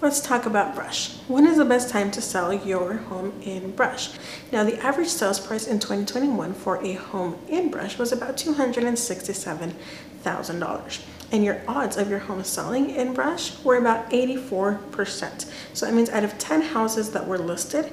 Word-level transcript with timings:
let's 0.00 0.20
talk 0.20 0.46
about 0.46 0.74
Brush. 0.74 1.16
When 1.26 1.46
is 1.46 1.58
the 1.58 1.64
best 1.64 1.88
time 1.90 2.10
to 2.12 2.20
sell 2.20 2.52
your 2.52 2.94
home 2.94 3.40
in 3.42 3.70
Brush? 3.72 4.10
Now, 4.52 4.62
the 4.64 4.78
average 4.80 5.08
sales 5.08 5.40
price 5.40 5.66
in 5.66 5.80
2021 5.80 6.54
for 6.54 6.80
a 6.84 6.92
home 6.94 7.38
in 7.48 7.70
Brush 7.70 7.98
was 7.98 8.12
about 8.12 8.36
$267,000. 8.36 11.00
And 11.30 11.44
your 11.44 11.60
odds 11.66 11.96
of 11.96 12.08
your 12.08 12.20
home 12.20 12.44
selling 12.44 12.90
in 12.90 13.12
Brush 13.12 13.58
were 13.64 13.76
about 13.76 14.08
84%. 14.10 15.50
So 15.74 15.86
that 15.86 15.94
means 15.94 16.10
out 16.10 16.22
of 16.24 16.38
10 16.38 16.62
houses 16.62 17.10
that 17.10 17.26
were 17.26 17.38
listed, 17.38 17.92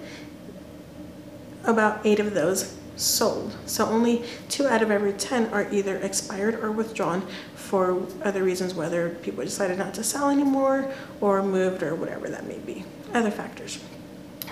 about 1.66 2.06
eight 2.06 2.20
of 2.20 2.36
those 2.36 2.78
sold. 2.96 3.56
So 3.66 3.86
only 3.86 4.24
two 4.50 4.68
out 4.68 4.82
of 4.82 4.92
every 4.92 5.14
10 5.14 5.48
are 5.48 5.72
either 5.72 5.98
expired 5.98 6.56
or 6.56 6.72
withdrawn 6.72 7.28
for 7.56 8.06
other 8.24 8.44
reasons, 8.44 8.74
whether 8.74 9.10
people 9.10 9.44
decided 9.44 9.78
not 9.78 9.94
to 9.96 10.04
sell 10.04 10.30
anymore 10.30 10.92
or 11.22 11.42
moved 11.44 11.84
or 11.84 11.96
whatever 11.96 12.30
that 12.30 12.46
may 12.48 12.60
be, 12.60 12.86
other 13.14 13.32
factors. 13.32 13.80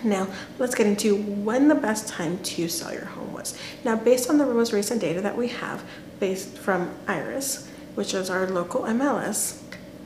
Now, 0.03 0.27
let's 0.59 0.75
get 0.75 0.87
into 0.87 1.15
when 1.15 1.69
the 1.69 1.75
best 1.75 2.09
time 2.09 2.39
to 2.39 2.67
sell 2.67 2.93
your 2.93 3.05
home 3.05 3.31
was. 3.31 3.57
Now, 3.85 3.95
based 3.95 4.29
on 4.29 4.37
the 4.37 4.45
most 4.45 4.73
recent 4.73 4.99
data 4.99 5.21
that 5.21 5.37
we 5.37 5.47
have, 5.49 5.83
based 6.19 6.57
from 6.57 6.93
IRIS, 7.07 7.69
which 7.95 8.13
is 8.13 8.29
our 8.29 8.47
local 8.47 8.81
MLS, 8.81 9.61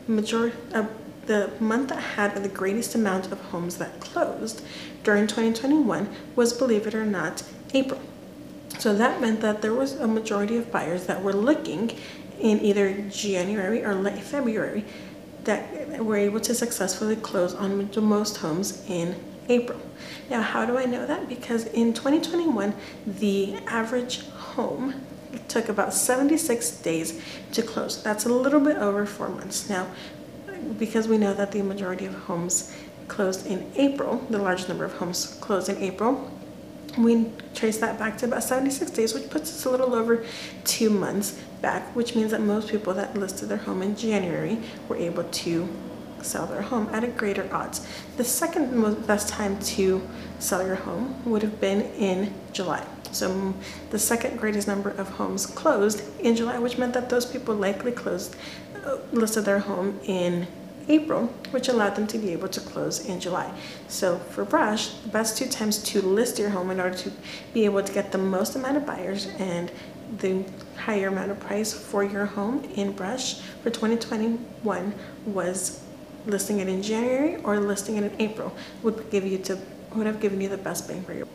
majority 0.08 0.56
uh, 0.74 0.86
the 1.26 1.52
month 1.60 1.90
that 1.90 2.00
had 2.00 2.42
the 2.42 2.50
greatest 2.50 2.96
amount 2.96 3.32
of 3.32 3.40
homes 3.46 3.78
that 3.78 4.00
closed 4.00 4.64
during 5.04 5.28
2021 5.28 6.10
was, 6.36 6.54
believe 6.54 6.88
it 6.88 6.96
or 6.96 7.06
not, 7.06 7.44
April. 7.74 8.02
So 8.80 8.94
that 8.96 9.20
meant 9.20 9.42
that 9.42 9.62
there 9.62 9.74
was 9.74 9.94
a 9.94 10.08
majority 10.08 10.58
of 10.58 10.72
buyers 10.72 11.08
that 11.08 11.24
were 11.24 11.34
looking 11.34 11.92
in 12.40 12.62
either 12.62 13.02
January 13.10 13.84
or 13.84 13.96
late 13.96 14.22
February 14.22 14.86
that 15.44 16.04
were 16.04 16.18
able 16.18 16.40
to 16.42 16.54
successfully 16.54 17.16
close 17.16 17.56
on 17.56 17.90
the 17.92 18.02
most 18.02 18.38
homes 18.38 18.84
in 18.88 19.16
April. 19.50 19.80
Now, 20.30 20.42
how 20.42 20.66
do 20.66 20.78
I 20.78 20.86
know 20.86 21.06
that? 21.06 21.28
Because 21.28 21.66
in 21.66 21.94
2021, 21.94 22.74
the 23.06 23.56
average 23.66 24.28
home 24.30 24.94
took 25.48 25.70
about 25.70 25.94
76 25.94 26.70
days 26.78 27.22
to 27.54 27.62
close. 27.62 28.04
That's 28.04 28.26
a 28.26 28.30
little 28.30 28.60
bit 28.60 28.78
over 28.78 29.06
four 29.06 29.30
months. 29.30 29.70
Now, 29.70 29.88
because 30.78 31.08
we 31.08 31.18
know 31.18 31.34
that 31.34 31.52
the 31.52 31.62
majority 31.62 32.06
of 32.06 32.14
homes 32.14 32.76
closed 33.08 33.48
in 33.48 33.72
April, 33.76 34.26
the 34.30 34.38
large 34.38 34.68
number 34.68 34.84
of 34.84 34.94
homes 34.94 35.38
closed 35.40 35.70
in 35.70 35.78
April, 35.78 36.30
we 36.98 37.32
trace 37.54 37.78
that 37.78 37.98
back 38.00 38.18
to 38.20 38.26
about 38.26 38.44
76 38.44 38.92
days, 38.92 39.14
which 39.14 39.30
puts 39.30 39.52
us 39.52 39.66
a 39.66 39.70
little 39.70 39.94
over 39.94 40.26
two 40.64 40.90
months 40.90 41.40
back, 41.62 41.96
which 41.96 42.16
means 42.16 42.32
that 42.32 42.42
most 42.42 42.70
people 42.70 42.94
that 42.94 43.16
listed 43.16 43.50
their 43.50 43.58
home 43.58 43.82
in 43.82 43.96
January 43.96 44.60
were 44.88 44.96
able 44.96 45.24
to 45.24 45.68
sell 46.22 46.46
their 46.46 46.62
home 46.62 46.90
at 46.92 47.04
a 47.04 47.08
greater 47.08 47.48
odds. 47.54 47.86
The 48.18 48.24
second 48.24 48.76
most 48.76 49.06
best 49.08 49.30
time 49.30 49.60
to 49.60 50.02
sell 50.40 50.66
your 50.66 50.76
home 50.76 51.22
would 51.26 51.42
have 51.44 51.62
been 51.62 51.82
in 51.94 52.34
July. 52.52 52.86
So 53.12 53.54
the 53.92 54.00
second 54.00 54.38
greatest 54.38 54.68
number 54.68 54.90
of 54.90 55.10
homes 55.10 55.46
closed 55.46 56.04
in 56.20 56.36
July, 56.36 56.60
which 56.60 56.78
meant 56.78 56.94
that 56.94 57.10
those 57.10 57.26
people 57.26 57.56
likely 57.56 57.92
closed, 57.92 58.36
uh, 58.86 58.98
listed 59.12 59.46
their 59.46 59.60
home 59.60 60.00
in 60.04 60.48
April, 60.90 61.28
which 61.52 61.68
allowed 61.68 61.96
them 61.96 62.08
to 62.08 62.18
be 62.18 62.32
able 62.32 62.48
to 62.50 62.60
close 62.60 63.06
in 63.06 63.20
July. 63.20 63.52
So 63.88 64.18
for 64.18 64.46
Brush, 64.46 64.90
the 64.90 65.10
best 65.10 65.38
two 65.38 65.48
times 65.48 65.82
to 65.84 66.02
list 66.02 66.40
your 66.40 66.50
home 66.50 66.72
in 66.72 66.80
order 66.80 66.98
to 66.98 67.12
be 67.54 67.66
able 67.66 67.84
to 67.84 67.94
get 67.94 68.12
the 68.12 68.18
most 68.18 68.56
amount 68.56 68.78
of 68.78 68.86
buyers 68.86 69.28
and 69.38 69.72
the 70.20 70.44
higher 70.78 71.08
amount 71.08 71.32
of 71.32 71.40
price 71.40 71.74
for 71.74 72.04
your 72.04 72.26
home 72.26 72.64
in 72.76 72.94
Brush 72.94 73.42
for 73.64 73.70
2021 73.70 74.94
was 75.26 75.84
listing 76.26 76.60
it 76.60 76.68
in 76.68 76.82
January 76.82 77.42
or 77.44 77.60
listing 77.60 77.98
it 77.98 78.04
in 78.04 78.22
April 78.22 78.54
would 78.84 79.10
give 79.10 79.26
you 79.26 79.38
to 79.38 79.58
would 79.98 80.08
have 80.08 80.20
given 80.20 80.40
you 80.40 80.50
the 80.50 80.58
best 80.58 80.88
bang 80.88 81.04
for 81.04 81.14
your 81.14 81.28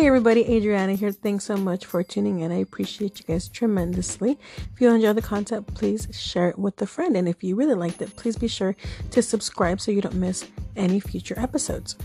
Hey 0.00 0.06
everybody, 0.06 0.56
Adriana 0.56 0.94
here. 0.94 1.12
Thanks 1.12 1.44
so 1.44 1.58
much 1.58 1.84
for 1.84 2.02
tuning 2.02 2.40
in. 2.40 2.50
I 2.50 2.60
appreciate 2.60 3.20
you 3.20 3.26
guys 3.26 3.50
tremendously. 3.50 4.38
If 4.72 4.80
you 4.80 4.88
enjoy 4.88 5.12
the 5.12 5.20
content, 5.20 5.74
please 5.74 6.08
share 6.10 6.48
it 6.48 6.58
with 6.58 6.80
a 6.80 6.86
friend. 6.86 7.18
And 7.18 7.28
if 7.28 7.44
you 7.44 7.54
really 7.54 7.74
liked 7.74 8.00
it, 8.00 8.16
please 8.16 8.34
be 8.34 8.48
sure 8.48 8.74
to 9.10 9.20
subscribe 9.20 9.78
so 9.78 9.90
you 9.90 10.00
don't 10.00 10.14
miss 10.14 10.48
any 10.74 11.00
future 11.00 11.38
episodes. 11.38 11.98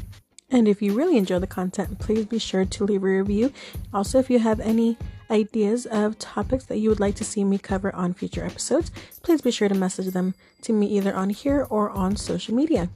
And 0.50 0.68
if 0.68 0.82
you 0.82 0.94
really 0.94 1.16
enjoy 1.16 1.40
the 1.40 1.48
content, 1.48 1.98
please 1.98 2.26
be 2.26 2.38
sure 2.38 2.66
to 2.66 2.84
leave 2.84 3.02
a 3.02 3.08
review. 3.08 3.54
Also, 3.94 4.20
if 4.20 4.30
you 4.30 4.40
have 4.40 4.60
any 4.60 4.98
ideas 5.32 5.86
of 5.86 6.20
topics 6.20 6.66
that 6.66 6.80
you 6.80 6.90
would 6.90 7.00
like 7.00 7.16
to 7.16 7.24
see 7.24 7.46
me 7.46 7.58
cover 7.58 7.96
on 7.96 8.14
future 8.14 8.44
episodes, 8.44 8.92
please 9.24 9.40
be 9.40 9.52
sure 9.52 9.70
to 9.70 9.74
message 9.74 10.08
them 10.08 10.34
to 10.64 10.74
me 10.74 10.88
either 10.88 11.16
on 11.16 11.30
here 11.30 11.66
or 11.70 11.92
on 11.92 12.18
social 12.18 12.56
media. 12.56 12.90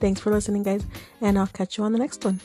Thanks 0.00 0.20
for 0.20 0.32
listening, 0.32 0.64
guys, 0.64 0.84
and 1.20 1.38
I'll 1.38 1.46
catch 1.46 1.78
you 1.78 1.84
on 1.84 1.92
the 1.92 1.98
next 2.00 2.24
one. 2.24 2.40